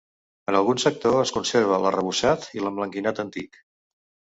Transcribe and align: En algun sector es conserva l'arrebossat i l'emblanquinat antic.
En 0.51 0.55
algun 0.59 0.81
sector 0.83 1.19
es 1.25 1.35
conserva 1.37 1.79
l'arrebossat 1.85 2.51
i 2.59 2.67
l'emblanquinat 2.67 3.27
antic. 3.29 3.67